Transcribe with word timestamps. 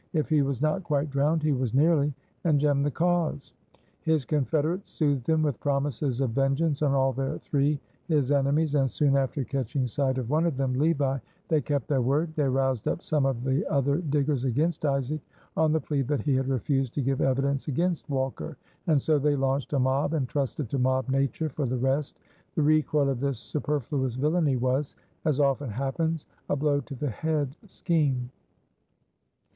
If 0.13 0.29
he 0.29 0.41
was 0.41 0.63
not 0.63 0.83
quite 0.83 1.11
drowned 1.11 1.43
he 1.43 1.51
was 1.51 1.75
nearly, 1.75 2.15
and 2.43 2.59
Jem 2.59 2.81
the 2.81 2.89
cause." 2.89 3.53
His 4.01 4.25
confederates 4.25 4.89
soothed 4.89 5.29
him 5.29 5.43
with 5.43 5.59
promises 5.59 6.21
of 6.21 6.31
vengeance 6.31 6.81
on 6.81 6.93
all 6.95 7.13
their 7.13 7.37
three 7.37 7.79
his 8.07 8.31
enemies, 8.31 8.73
and 8.73 8.89
soon 8.89 9.15
after 9.15 9.43
catching 9.43 9.85
sight 9.85 10.17
of 10.17 10.27
one 10.27 10.47
of 10.47 10.57
them, 10.57 10.73
Levi, 10.73 11.19
they 11.49 11.61
kept 11.61 11.87
their 11.87 12.01
word; 12.01 12.33
they 12.35 12.49
roused 12.49 12.87
up 12.87 13.03
some 13.03 13.27
of 13.27 13.43
the 13.43 13.63
other 13.71 13.97
diggers 13.97 14.43
against 14.43 14.85
Isaac 14.85 15.21
on 15.55 15.71
the 15.71 15.79
plea 15.79 16.01
that 16.01 16.21
he 16.23 16.33
had 16.33 16.47
refused 16.47 16.95
to 16.95 17.01
give 17.03 17.21
evidence 17.21 17.67
against 17.67 18.09
Walker, 18.09 18.57
and 18.87 18.99
so 18.99 19.19
they 19.19 19.35
launched 19.35 19.73
a 19.73 19.79
mob 19.79 20.13
and 20.15 20.27
trusted 20.27 20.67
to 20.71 20.79
mob 20.79 21.09
nature 21.09 21.49
for 21.49 21.67
the 21.67 21.77
rest. 21.77 22.17
The 22.55 22.63
recoil 22.63 23.07
of 23.09 23.19
this 23.19 23.37
superfluous 23.37 24.15
villainy 24.15 24.55
was, 24.57 24.95
as 25.25 25.39
often 25.39 25.69
happens, 25.69 26.25
a 26.49 26.55
blow 26.55 26.79
to 26.79 26.95
the 26.95 27.11
head 27.11 27.55
scheme. 27.67 28.31